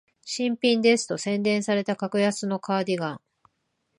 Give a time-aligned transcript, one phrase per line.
[0.25, 3.21] 新品ですと宣伝された格安のカーディガン